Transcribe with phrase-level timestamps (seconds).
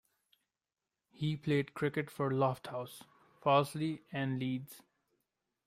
[1.11, 3.03] He played cricket for Lofthouse,
[3.39, 4.81] Farsley and Leeds.